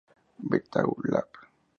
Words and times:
Virtual 0.49 0.97
Lab 1.13 1.29